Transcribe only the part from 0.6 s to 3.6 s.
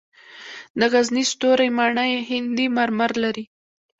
د غزني ستوري ماڼۍ هندي مرمر لري